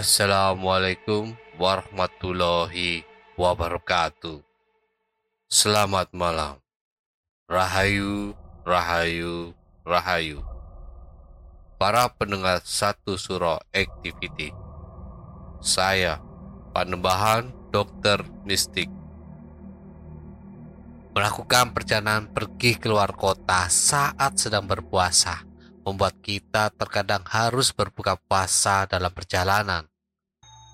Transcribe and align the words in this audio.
Assalamualaikum 0.00 1.36
warahmatullahi 1.60 3.04
wabarakatuh. 3.36 4.40
Selamat 5.44 6.08
malam. 6.16 6.56
Rahayu, 7.44 8.32
rahayu, 8.64 9.52
rahayu. 9.84 10.40
Para 11.76 12.08
pendengar 12.16 12.64
satu 12.64 13.20
suro 13.20 13.60
activity. 13.76 14.56
Saya, 15.60 16.16
Panembahan 16.72 17.52
Dokter 17.68 18.24
Mistik. 18.48 18.88
Melakukan 21.12 21.76
perjalanan 21.76 22.24
pergi 22.32 22.80
keluar 22.80 23.12
kota 23.12 23.68
saat 23.68 24.40
sedang 24.40 24.64
berpuasa 24.64 25.44
membuat 25.84 26.16
kita 26.24 26.72
terkadang 26.72 27.20
harus 27.28 27.68
berbuka 27.76 28.16
puasa 28.16 28.88
dalam 28.88 29.12
perjalanan 29.12 29.90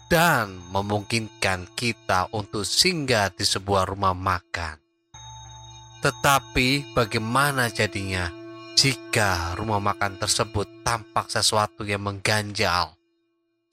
dan 0.06 0.62
memungkinkan 0.71 1.67
kita 1.75 2.31
untuk 2.31 2.62
singgah 2.62 3.31
di 3.34 3.43
sebuah 3.43 3.91
rumah 3.91 4.15
makan. 4.15 4.78
Tetapi 5.99 6.94
bagaimana 6.94 7.67
jadinya 7.67 8.31
jika 8.78 9.59
rumah 9.59 9.83
makan 9.83 10.22
tersebut 10.22 10.87
tampak 10.87 11.27
sesuatu 11.27 11.83
yang 11.83 12.06
mengganjal? 12.06 12.94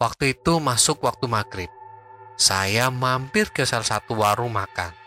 Waktu 0.01 0.41
itu 0.41 0.57
masuk 0.57 1.05
waktu 1.05 1.29
maghrib. 1.29 1.69
Saya 2.41 2.89
mampir 2.89 3.53
ke 3.53 3.69
salah 3.69 3.85
satu 3.85 4.25
warung 4.25 4.57
makan. 4.57 5.06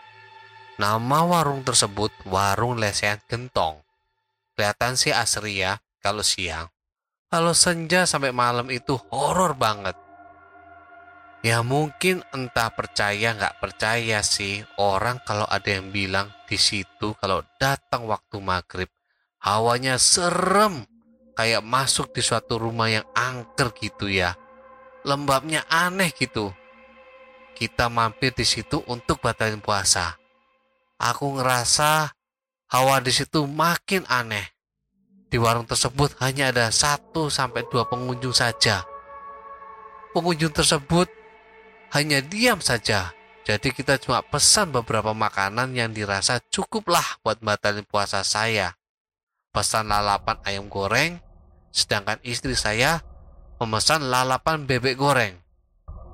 Nama 0.80 1.28
warung 1.28 1.60
tersebut 1.60 2.08
Warung 2.24 2.80
Lesehan 2.80 3.20
Gentong. 3.28 3.84
Kelihatan 4.56 4.96
sih 4.96 5.12
asri 5.12 5.60
ya 5.60 5.76
kalau 6.00 6.24
siang. 6.24 6.72
Kalau 7.28 7.52
senja 7.52 8.08
sampai 8.08 8.32
malam 8.32 8.72
itu 8.72 8.96
horor 9.12 9.52
banget. 9.52 9.92
Ya 11.44 11.60
mungkin 11.60 12.24
entah 12.32 12.72
percaya 12.72 13.36
nggak 13.36 13.60
percaya 13.60 14.24
sih 14.24 14.64
orang 14.80 15.20
kalau 15.28 15.44
ada 15.52 15.68
yang 15.68 15.92
bilang 15.92 16.32
di 16.48 16.56
situ 16.56 17.12
kalau 17.20 17.44
datang 17.60 18.08
waktu 18.08 18.40
maghrib 18.40 18.88
hawanya 19.44 20.00
serem 20.00 20.88
kayak 21.36 21.60
masuk 21.60 22.08
di 22.16 22.24
suatu 22.24 22.56
rumah 22.56 22.88
yang 22.88 23.04
angker 23.12 23.68
gitu 23.76 24.08
ya. 24.08 24.32
Lembabnya 25.04 25.60
aneh 25.68 26.08
gitu. 26.16 26.56
Kita 27.52 27.92
mampir 27.92 28.32
di 28.32 28.48
situ 28.48 28.80
untuk 28.88 29.20
batalin 29.20 29.60
puasa 29.60 30.19
aku 31.00 31.40
ngerasa 31.40 32.12
hawa 32.68 33.00
di 33.00 33.10
situ 33.10 33.48
makin 33.48 34.04
aneh. 34.06 34.44
Di 35.32 35.40
warung 35.40 35.64
tersebut 35.64 36.20
hanya 36.20 36.52
ada 36.52 36.68
satu 36.68 37.32
sampai 37.32 37.64
dua 37.72 37.88
pengunjung 37.88 38.36
saja. 38.36 38.84
Pengunjung 40.12 40.52
tersebut 40.52 41.08
hanya 41.96 42.20
diam 42.20 42.60
saja. 42.60 43.16
Jadi 43.46 43.72
kita 43.72 43.96
cuma 43.96 44.20
pesan 44.20 44.70
beberapa 44.70 45.16
makanan 45.16 45.72
yang 45.74 45.90
dirasa 45.96 46.38
cukuplah 46.52 47.18
buat 47.24 47.40
batalin 47.40 47.86
puasa 47.88 48.20
saya. 48.22 48.76
Pesan 49.50 49.90
lalapan 49.90 50.38
ayam 50.46 50.70
goreng, 50.70 51.18
sedangkan 51.74 52.22
istri 52.22 52.54
saya 52.54 53.02
memesan 53.58 54.06
lalapan 54.06 54.68
bebek 54.68 54.98
goreng. 54.98 55.34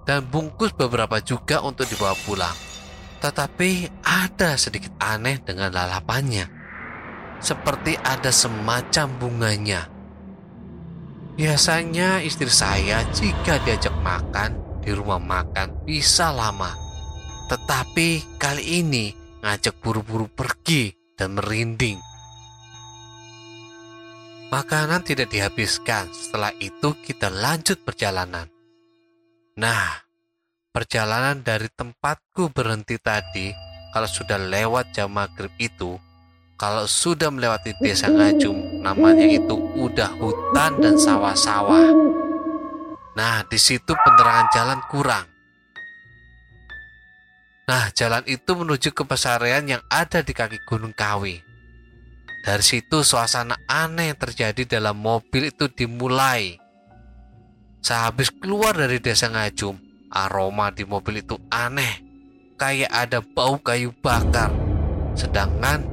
Dan 0.07 0.29
bungkus 0.31 0.73
beberapa 0.73 1.19
juga 1.19 1.61
untuk 1.67 1.89
dibawa 1.91 2.15
pulang. 2.25 2.66
Tetapi 3.19 4.03
ada 4.05 4.55
sedikit 4.61 4.93
aneh 5.01 5.41
dengan 5.43 5.73
lalapannya. 5.73 6.57
seperti 7.37 7.97
ada 8.01 8.33
semacam 8.33 9.07
bunganya. 9.21 9.83
Biasanya 11.37 12.25
istri 12.25 12.49
saya 12.49 13.05
jika 13.13 13.61
diajak 13.61 13.93
makan 14.01 14.81
di 14.81 14.91
rumah 14.97 15.21
makan 15.21 15.85
bisa 15.85 16.33
lama. 16.33 16.73
Tetapi 17.47 18.41
kali 18.41 18.81
ini 18.81 19.13
ngajak 19.45 19.77
buru-buru 19.85 20.33
pergi 20.33 20.91
dan 21.13 21.37
merinding. 21.37 22.01
Makanan 24.47 25.03
tidak 25.03 25.35
dihabiskan, 25.35 26.09
setelah 26.15 26.55
itu 26.63 26.95
kita 27.03 27.29
lanjut 27.29 27.83
perjalanan. 27.83 28.47
Nah, 29.59 30.06
perjalanan 30.77 31.41
dari 31.41 31.73
tempatku 31.73 32.53
berhenti 32.53 33.01
tadi, 33.01 33.49
kalau 33.97 34.05
sudah 34.05 34.37
lewat 34.37 34.93
jam 34.93 35.09
maghrib 35.09 35.49
itu, 35.57 35.97
kalau 36.61 36.85
sudah 36.85 37.33
melewati 37.33 37.73
desa 37.81 38.13
Ngajum, 38.13 38.85
namanya 38.85 39.25
itu 39.25 39.57
udah 39.57 40.13
hutan 40.21 40.77
dan 40.85 41.01
sawah-sawah. 41.01 41.97
Nah, 43.17 43.41
di 43.49 43.57
situ 43.57 43.97
penerangan 43.97 44.53
jalan 44.53 44.81
kurang. 44.93 45.25
Nah, 47.65 47.89
jalan 47.97 48.29
itu 48.29 48.53
menuju 48.53 48.93
ke 48.93 49.01
pesarian 49.09 49.65
yang 49.65 49.81
ada 49.89 50.21
di 50.21 50.37
kaki 50.37 50.61
Gunung 50.69 50.93
Kawi. 50.93 51.41
Dari 52.45 52.61
situ 52.61 53.01
suasana 53.01 53.57
aneh 53.65 54.13
yang 54.13 54.21
terjadi 54.21 54.77
dalam 54.77 55.01
mobil 55.01 55.49
itu 55.49 55.73
dimulai. 55.73 56.61
Sehabis 57.81 58.29
keluar 58.29 58.77
dari 58.77 59.01
desa 59.01 59.33
Ngajum, 59.33 59.86
aroma 60.11 60.71
di 60.71 60.85
mobil 60.87 61.23
itu 61.23 61.39
aneh. 61.51 62.05
Kayak 62.57 62.93
ada 62.93 63.19
bau 63.21 63.61
kayu 63.61 63.93
bakar. 64.01 64.49
Sedangkan 65.13 65.85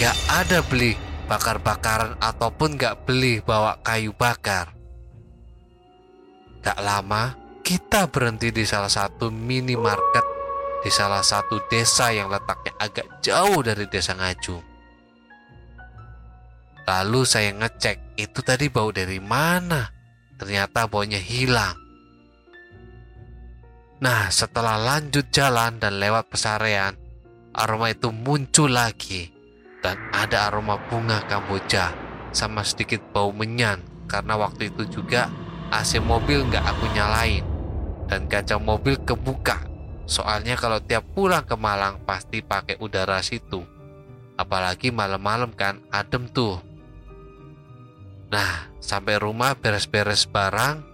gak 0.00 0.16
ada 0.32 0.64
beli 0.64 0.96
bakar-bakaran 1.28 2.16
ataupun 2.20 2.80
gak 2.80 3.04
beli 3.04 3.44
bawa 3.44 3.76
kayu 3.84 4.16
bakar. 4.16 4.72
Gak 6.62 6.78
lama, 6.80 7.36
kita 7.60 8.08
berhenti 8.08 8.54
di 8.54 8.64
salah 8.64 8.90
satu 8.90 9.28
minimarket 9.28 10.42
di 10.82 10.90
salah 10.90 11.22
satu 11.22 11.62
desa 11.70 12.10
yang 12.10 12.26
letaknya 12.26 12.74
agak 12.82 13.06
jauh 13.22 13.62
dari 13.62 13.86
desa 13.86 14.18
Ngajum. 14.18 14.60
Lalu 16.82 17.22
saya 17.22 17.54
ngecek 17.54 18.18
itu 18.18 18.42
tadi 18.42 18.66
bau 18.66 18.90
dari 18.90 19.22
mana. 19.22 19.86
Ternyata 20.34 20.90
baunya 20.90 21.22
hilang. 21.22 21.78
Nah, 24.02 24.34
setelah 24.34 24.82
lanjut 24.82 25.30
jalan 25.30 25.78
dan 25.78 26.02
lewat 26.02 26.26
pesarean, 26.26 26.98
aroma 27.54 27.94
itu 27.94 28.10
muncul 28.10 28.66
lagi. 28.66 29.30
Dan 29.78 29.94
ada 30.10 30.50
aroma 30.50 30.74
bunga 30.90 31.22
kamboja 31.30 31.94
sama 32.34 32.66
sedikit 32.66 32.98
bau 33.14 33.30
menyan 33.30 33.82
karena 34.10 34.34
waktu 34.38 34.74
itu 34.74 34.86
juga 34.86 35.30
AC 35.70 36.02
mobil 36.02 36.46
nggak 36.46 36.62
aku 36.66 36.86
nyalain 36.94 37.42
dan 38.10 38.26
kaca 38.26 38.58
mobil 38.58 38.98
kebuka. 39.06 39.62
Soalnya 40.06 40.58
kalau 40.58 40.82
tiap 40.82 41.06
pulang 41.14 41.46
ke 41.46 41.54
Malang 41.54 42.02
pasti 42.02 42.42
pakai 42.42 42.82
udara 42.82 43.22
situ. 43.22 43.62
Apalagi 44.34 44.90
malam-malam 44.90 45.54
kan 45.54 45.78
adem 45.94 46.26
tuh. 46.26 46.58
Nah, 48.34 48.70
sampai 48.82 49.18
rumah 49.22 49.54
beres-beres 49.54 50.26
barang, 50.26 50.91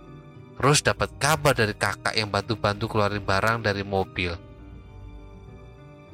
terus 0.59 0.83
dapat 0.83 1.09
kabar 1.23 1.55
dari 1.55 1.71
kakak 1.71 2.19
yang 2.19 2.29
bantu-bantu 2.29 2.91
keluarin 2.91 3.23
barang 3.23 3.63
dari 3.63 3.87
mobil. 3.87 4.35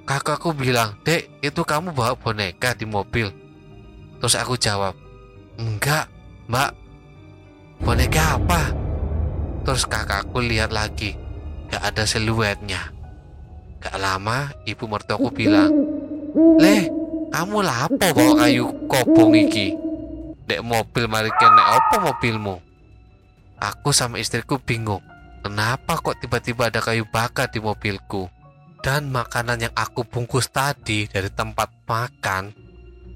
Kakakku 0.04 0.52
bilang, 0.52 1.00
Dek, 1.00 1.40
itu 1.40 1.64
kamu 1.64 1.96
bawa 1.96 2.12
boneka 2.12 2.76
di 2.76 2.84
mobil. 2.84 3.32
Terus 4.20 4.36
aku 4.36 4.60
jawab, 4.60 4.92
Enggak, 5.56 6.12
mbak. 6.44 6.76
Boneka 7.80 8.36
apa? 8.36 8.68
Terus 9.64 9.88
kakakku 9.88 10.44
lihat 10.44 10.76
lagi, 10.76 11.16
gak 11.72 11.80
ada 11.80 12.04
siluetnya. 12.04 12.92
Gak 13.80 13.96
lama, 13.96 14.52
ibu 14.68 14.84
mertuaku 14.84 15.32
bilang, 15.32 15.72
Leh, 16.60 16.92
kamu 17.32 17.64
lapo 17.64 17.96
bawa 17.96 18.44
kayu 18.44 18.68
kobong 18.84 19.32
iki? 19.40 19.72
Dek 20.44 20.60
mobil 20.60 21.08
mari 21.08 21.32
kene 21.32 21.62
apa 21.64 21.96
mobilmu? 21.96 22.73
Aku 23.64 23.96
sama 23.96 24.20
istriku 24.20 24.60
bingung. 24.60 25.00
Kenapa 25.40 25.96
kok 25.96 26.20
tiba-tiba 26.20 26.68
ada 26.68 26.84
kayu 26.84 27.08
bakar 27.08 27.48
di 27.48 27.64
mobilku? 27.64 28.28
Dan 28.84 29.08
makanan 29.08 29.64
yang 29.64 29.72
aku 29.72 30.04
bungkus 30.04 30.52
tadi 30.52 31.08
dari 31.08 31.32
tempat 31.32 31.72
makan 31.88 32.52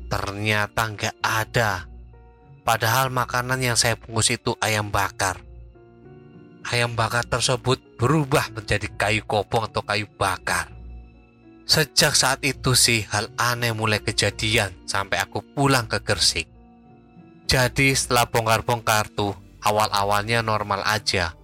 ternyata 0.09 0.89
nggak 0.89 1.17
ada. 1.21 1.85
Padahal 2.65 3.13
makanan 3.13 3.61
yang 3.61 3.77
saya 3.77 4.01
bungkus 4.01 4.33
itu 4.33 4.57
ayam 4.65 4.89
bakar. 4.89 5.45
Ayam 6.65 6.97
bakar 6.97 7.29
tersebut 7.29 8.01
berubah 8.01 8.49
menjadi 8.57 8.89
kayu 8.97 9.29
kobong 9.29 9.69
atau 9.69 9.85
kayu 9.85 10.09
bakar. 10.17 10.73
Sejak 11.69 12.17
saat 12.17 12.41
itu 12.49 12.73
sih 12.73 13.05
hal 13.13 13.29
aneh 13.37 13.77
mulai 13.77 14.01
kejadian 14.01 14.73
sampai 14.89 15.21
aku 15.21 15.45
pulang 15.53 15.85
ke 15.85 16.01
Gersik. 16.01 16.49
Jadi 17.45 17.93
setelah 17.93 18.25
bongkar-bongkar 18.29 19.13
tuh, 19.13 19.37
awal-awalnya 19.63 20.43
normal 20.43 20.83
aja. 20.87 21.35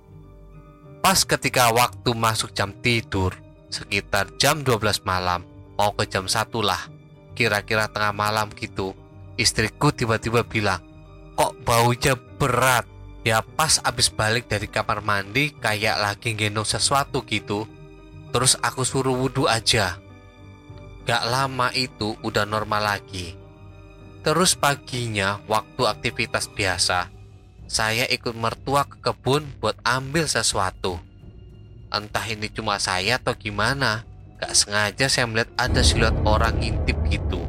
Pas 1.04 1.20
ketika 1.22 1.68
waktu 1.68 2.10
masuk 2.16 2.56
jam 2.56 2.72
tidur, 2.80 3.36
sekitar 3.68 4.32
jam 4.40 4.64
12 4.64 5.04
malam, 5.04 5.44
mau 5.76 5.92
ke 5.92 6.08
jam 6.08 6.24
1 6.24 6.48
lah, 6.64 6.80
kira-kira 7.36 7.90
tengah 7.90 8.14
malam 8.16 8.48
gitu, 8.56 8.96
istriku 9.36 9.92
tiba-tiba 9.92 10.46
bilang, 10.46 10.80
kok 11.36 11.52
baunya 11.66 12.14
berat? 12.38 12.86
Ya 13.24 13.40
pas 13.40 13.80
abis 13.80 14.12
balik 14.12 14.52
dari 14.52 14.68
kamar 14.68 15.00
mandi 15.00 15.48
kayak 15.56 15.96
lagi 15.96 16.36
gendong 16.36 16.68
sesuatu 16.68 17.24
gitu. 17.24 17.64
Terus 18.36 18.60
aku 18.60 18.84
suruh 18.84 19.16
wudhu 19.16 19.48
aja. 19.48 19.96
Gak 21.08 21.24
lama 21.32 21.72
itu 21.72 22.20
udah 22.20 22.44
normal 22.44 22.84
lagi. 22.84 23.32
Terus 24.20 24.52
paginya, 24.56 25.40
waktu 25.48 25.88
aktivitas 25.88 26.52
biasa, 26.52 27.08
saya 27.64 28.04
ikut 28.08 28.36
mertua 28.36 28.84
ke 28.84 29.00
kebun 29.00 29.44
buat 29.58 29.76
ambil 29.82 30.28
sesuatu. 30.28 31.00
Entah 31.88 32.26
ini 32.26 32.50
cuma 32.50 32.76
saya 32.82 33.16
atau 33.22 33.38
gimana, 33.38 34.02
gak 34.42 34.52
sengaja 34.52 35.06
saya 35.06 35.30
melihat 35.30 35.50
ada 35.56 35.80
siluet 35.80 36.14
orang 36.26 36.58
ngintip 36.60 36.98
gitu. 37.08 37.40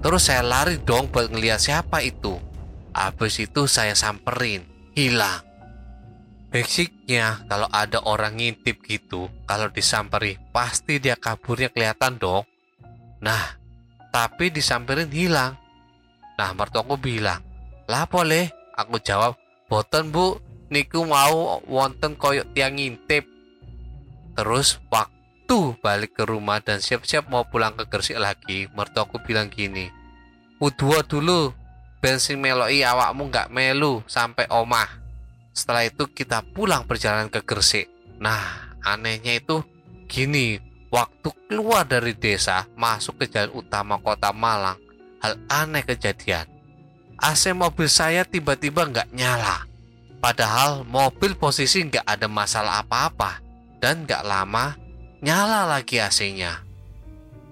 Terus 0.00 0.30
saya 0.30 0.46
lari 0.46 0.78
dong 0.80 1.10
buat 1.10 1.28
ngeliat 1.28 1.58
siapa 1.58 1.98
itu. 2.00 2.38
Habis 2.96 3.42
itu 3.42 3.68
saya 3.68 3.92
samperin, 3.92 4.64
hilang. 4.96 5.44
Basicnya 6.48 7.44
kalau 7.50 7.68
ada 7.68 8.00
orang 8.06 8.40
ngintip 8.40 8.80
gitu, 8.86 9.28
kalau 9.44 9.68
disamperi 9.68 10.40
pasti 10.54 10.96
dia 10.96 11.18
kaburnya 11.18 11.68
kelihatan 11.68 12.16
dong. 12.16 12.48
Nah, 13.20 13.60
tapi 14.08 14.48
disamperin 14.48 15.12
hilang. 15.12 15.60
Nah, 16.40 16.50
mertuaku 16.56 16.96
bilang, 16.96 17.44
lah 17.84 18.08
boleh. 18.08 18.55
Aku 18.76 19.00
jawab, 19.00 19.40
boten 19.72 20.12
bu, 20.12 20.36
niku 20.68 21.08
mau 21.08 21.64
wonten 21.64 22.12
koyok 22.12 22.52
tiang 22.52 22.76
ngintip. 22.76 23.24
Terus 24.36 24.76
waktu 24.92 25.80
balik 25.80 26.12
ke 26.12 26.28
rumah 26.28 26.60
dan 26.60 26.84
siap-siap 26.84 27.32
mau 27.32 27.48
pulang 27.48 27.72
ke 27.72 27.88
Gresik 27.88 28.20
lagi, 28.20 28.68
mertuaku 28.76 29.16
bilang 29.24 29.48
gini, 29.48 29.88
Udua 30.56 31.04
dulu, 31.04 31.52
bensin 32.00 32.40
meloi 32.40 32.80
awakmu 32.80 33.28
nggak 33.28 33.52
melu 33.52 34.00
sampai 34.08 34.48
omah. 34.48 34.88
Setelah 35.52 35.84
itu 35.84 36.08
kita 36.08 36.40
pulang 36.40 36.88
perjalanan 36.88 37.28
ke 37.28 37.44
Gresik. 37.44 37.88
Nah, 38.20 38.76
anehnya 38.80 39.36
itu 39.36 39.60
gini, 40.08 40.56
waktu 40.88 41.28
keluar 41.48 41.84
dari 41.84 42.16
desa 42.16 42.64
masuk 42.72 43.20
ke 43.20 43.28
jalan 43.28 43.52
utama 43.52 44.00
kota 44.00 44.32
Malang, 44.32 44.80
hal 45.20 45.36
aneh 45.48 45.84
kejadian. 45.84 46.55
AC 47.16 47.56
mobil 47.56 47.88
saya 47.88 48.28
tiba-tiba 48.28 48.84
nggak 48.84 49.08
nyala. 49.16 49.64
Padahal 50.20 50.84
mobil 50.84 51.32
posisi 51.32 51.80
nggak 51.80 52.04
ada 52.04 52.28
masalah 52.28 52.84
apa-apa 52.84 53.40
dan 53.80 54.04
nggak 54.04 54.20
lama 54.20 54.76
nyala 55.24 55.64
lagi 55.64 55.96
AC-nya. 55.96 56.60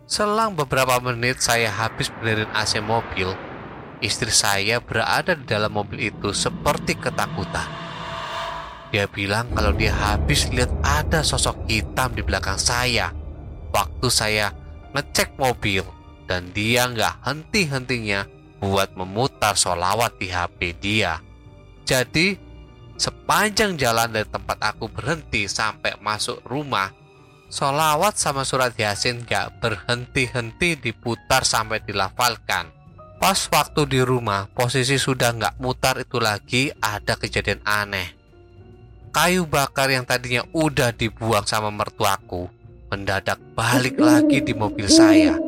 Selang 0.04 0.52
beberapa 0.52 1.00
menit 1.00 1.40
saya 1.40 1.72
habis 1.72 2.12
benerin 2.12 2.50
AC 2.52 2.76
mobil, 2.84 3.32
istri 4.04 4.28
saya 4.28 4.84
berada 4.84 5.32
di 5.32 5.48
dalam 5.48 5.72
mobil 5.72 6.12
itu 6.12 6.36
seperti 6.36 7.00
ketakutan. 7.00 7.64
Dia 8.92 9.08
bilang 9.08 9.48
kalau 9.56 9.72
dia 9.72 9.96
habis 9.96 10.44
lihat 10.52 10.70
ada 10.84 11.24
sosok 11.24 11.56
hitam 11.66 12.12
di 12.12 12.20
belakang 12.20 12.60
saya 12.60 13.10
waktu 13.74 14.06
saya 14.12 14.54
ngecek 14.92 15.34
mobil 15.40 15.82
dan 16.30 16.52
dia 16.54 16.86
nggak 16.86 17.26
henti-hentinya 17.26 18.28
buat 18.62 18.94
memutar 19.44 19.60
solawat 19.60 20.16
di 20.16 20.32
HP 20.32 20.72
dia. 20.80 21.20
Jadi, 21.84 22.32
sepanjang 22.96 23.76
jalan 23.76 24.08
dari 24.08 24.24
tempat 24.24 24.56
aku 24.56 24.88
berhenti 24.88 25.44
sampai 25.44 26.00
masuk 26.00 26.40
rumah, 26.48 26.88
solawat 27.52 28.16
sama 28.16 28.48
surat 28.48 28.72
yasin 28.72 29.20
gak 29.28 29.60
berhenti-henti 29.60 30.80
diputar 30.80 31.44
sampai 31.44 31.84
dilafalkan. 31.84 32.72
Pas 33.20 33.36
waktu 33.52 33.84
di 33.84 34.00
rumah, 34.00 34.48
posisi 34.48 34.96
sudah 34.96 35.36
nggak 35.36 35.54
mutar 35.60 36.00
itu 36.00 36.16
lagi, 36.16 36.72
ada 36.80 37.12
kejadian 37.12 37.60
aneh. 37.68 38.16
Kayu 39.12 39.44
bakar 39.44 39.92
yang 39.92 40.08
tadinya 40.08 40.40
udah 40.56 40.92
dibuang 40.92 41.44
sama 41.44 41.68
mertuaku, 41.68 42.48
mendadak 42.88 43.36
balik 43.52 44.00
lagi 44.00 44.40
di 44.40 44.52
mobil 44.56 44.88
saya. 44.88 45.43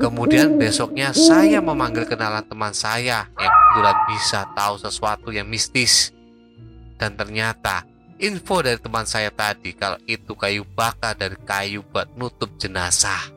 Kemudian 0.00 0.56
besoknya 0.56 1.12
saya 1.12 1.60
memanggil 1.60 2.08
kenalan 2.08 2.40
teman 2.48 2.72
saya 2.72 3.28
yang 3.36 3.52
kebetulan 3.52 3.98
bisa 4.08 4.40
tahu 4.56 4.80
sesuatu 4.80 5.28
yang 5.28 5.44
mistis. 5.44 6.16
Dan 6.96 7.20
ternyata 7.20 7.84
info 8.16 8.64
dari 8.64 8.80
teman 8.80 9.04
saya 9.04 9.28
tadi 9.28 9.76
kalau 9.76 10.00
itu 10.08 10.32
kayu 10.32 10.64
bakar 10.64 11.12
dari 11.12 11.36
kayu 11.44 11.84
buat 11.84 12.08
nutup 12.16 12.48
jenazah. 12.56 13.28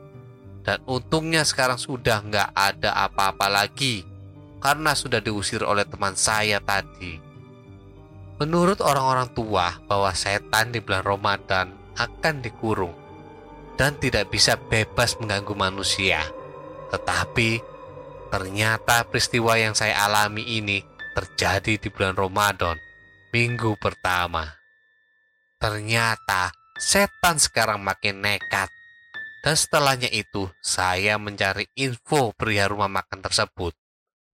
Dan 0.64 0.80
untungnya 0.88 1.44
sekarang 1.44 1.76
sudah 1.76 2.24
nggak 2.24 2.56
ada 2.56 2.96
apa-apa 2.96 3.52
lagi 3.52 4.00
karena 4.56 4.96
sudah 4.96 5.20
diusir 5.20 5.60
oleh 5.60 5.84
teman 5.84 6.16
saya 6.16 6.64
tadi. 6.64 7.20
Menurut 8.40 8.80
orang-orang 8.80 9.28
tua 9.36 9.76
bahwa 9.84 10.16
setan 10.16 10.72
di 10.72 10.80
bulan 10.80 11.04
Ramadan 11.04 11.76
akan 12.00 12.40
dikurung 12.40 12.96
dan 13.76 14.00
tidak 14.00 14.32
bisa 14.32 14.56
bebas 14.56 15.20
mengganggu 15.20 15.52
manusia. 15.52 16.24
Tetapi 16.90 17.50
ternyata 18.28 19.06
peristiwa 19.06 19.54
yang 19.54 19.72
saya 19.78 20.04
alami 20.04 20.58
ini 20.58 20.82
terjadi 21.14 21.78
di 21.78 21.88
bulan 21.88 22.18
Ramadan, 22.18 22.76
minggu 23.30 23.78
pertama. 23.78 24.58
Ternyata 25.62 26.50
setan 26.76 27.38
sekarang 27.38 27.80
makin 27.80 28.20
nekat. 28.20 28.68
Dan 29.44 29.54
setelahnya 29.54 30.08
itu 30.08 30.48
saya 30.64 31.20
mencari 31.20 31.68
info 31.76 32.32
pria 32.32 32.64
rumah 32.64 32.88
makan 32.88 33.20
tersebut. 33.20 33.76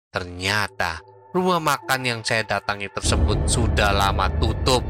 Ternyata 0.09 0.99
rumah 1.31 1.61
makan 1.61 2.01
yang 2.03 2.19
saya 2.25 2.41
datangi 2.41 2.89
tersebut 2.89 3.45
sudah 3.45 3.93
lama 3.93 4.27
tutup. 4.41 4.81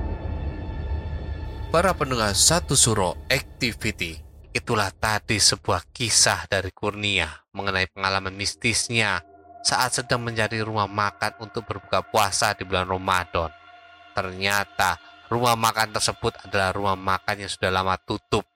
Para 1.69 1.91
pendengar 1.91 2.31
satu 2.31 2.79
suro 2.79 3.19
activity 3.27 4.24
Itulah 4.55 4.87
tadi 4.87 5.35
sebuah 5.35 5.91
kisah 5.91 6.47
dari 6.47 6.71
Kurnia 6.71 7.27
mengenai 7.51 7.91
pengalaman 7.91 8.31
mistisnya 8.31 9.19
saat 9.59 9.99
sedang 9.99 10.23
mencari 10.23 10.63
rumah 10.63 10.87
makan 10.87 11.43
untuk 11.43 11.67
berbuka 11.67 12.07
puasa 12.07 12.55
di 12.55 12.63
bulan 12.63 12.87
Ramadan. 12.87 13.51
Ternyata 14.15 14.95
rumah 15.27 15.59
makan 15.59 15.91
tersebut 15.99 16.39
adalah 16.47 16.71
rumah 16.71 16.95
makan 16.95 17.43
yang 17.43 17.51
sudah 17.51 17.67
lama 17.67 17.99
tutup 17.99 18.47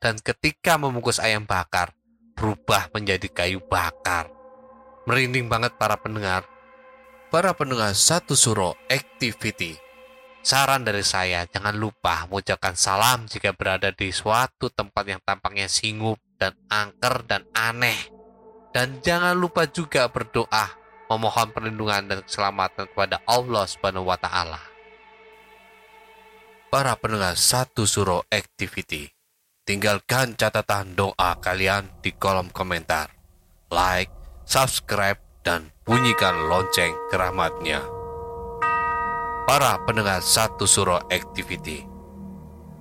dan 0.00 0.16
ketika 0.24 0.80
membungkus 0.80 1.20
ayam 1.20 1.44
bakar 1.44 1.92
berubah 2.32 2.88
menjadi 2.96 3.28
kayu 3.28 3.60
bakar. 3.60 4.32
Merinding 5.04 5.52
banget 5.52 5.76
para 5.76 6.00
pendengar. 6.00 6.48
Para 7.28 7.52
pendengar 7.52 7.92
satu 7.92 8.32
suro 8.32 8.72
activity 8.88 9.76
Saran 10.42 10.82
dari 10.82 11.06
saya, 11.06 11.46
jangan 11.46 11.78
lupa 11.78 12.26
mengucapkan 12.26 12.74
salam 12.74 13.30
jika 13.30 13.54
berada 13.54 13.94
di 13.94 14.10
suatu 14.10 14.74
tempat 14.74 15.06
yang 15.06 15.22
tampaknya 15.22 15.70
singup 15.70 16.18
dan 16.34 16.58
angker 16.66 17.22
dan 17.30 17.46
aneh. 17.54 18.10
Dan 18.74 18.98
jangan 18.98 19.38
lupa 19.38 19.70
juga 19.70 20.10
berdoa 20.10 20.74
memohon 21.06 21.54
perlindungan 21.54 22.10
dan 22.10 22.18
keselamatan 22.26 22.90
kepada 22.90 23.22
Allah 23.22 23.70
Subhanahu 23.70 24.10
wa 24.10 24.18
taala. 24.18 24.58
Para 26.74 26.98
pendengar 26.98 27.38
satu 27.38 27.86
suro 27.86 28.26
activity, 28.26 29.06
tinggalkan 29.62 30.34
catatan 30.34 30.98
doa 30.98 31.38
kalian 31.38 31.86
di 32.02 32.10
kolom 32.18 32.50
komentar. 32.50 33.14
Like, 33.70 34.10
subscribe, 34.42 35.22
dan 35.42 35.70
bunyikan 35.86 36.50
lonceng 36.50 36.94
keramatnya 37.10 38.01
para 39.46 39.78
pendengar 39.82 40.22
satu 40.22 40.66
suro 40.66 41.02
activity. 41.10 41.84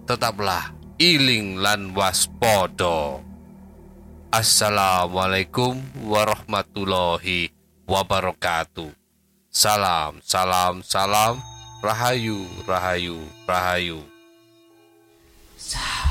Tetaplah 0.06 0.74
iling 1.02 1.58
lan 1.58 1.94
waspodo. 1.98 3.22
Assalamualaikum 4.32 5.82
warahmatullahi 6.08 7.52
wabarakatuh. 7.84 8.94
Salam, 9.52 10.24
salam, 10.24 10.80
salam. 10.86 11.44
Rahayu, 11.84 12.46
rahayu, 12.70 13.20
rahayu. 13.50 14.00
Salam. 15.58 16.11